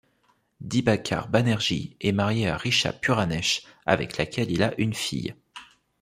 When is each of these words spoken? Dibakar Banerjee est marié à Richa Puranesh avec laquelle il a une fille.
Dibakar 0.61 1.27
Banerjee 1.29 1.95
est 2.01 2.11
marié 2.11 2.49
à 2.49 2.57
Richa 2.57 2.91
Puranesh 2.91 3.61
avec 3.85 4.17
laquelle 4.17 4.49
il 4.49 4.63
a 4.63 4.73
une 4.81 4.95
fille. 4.95 5.35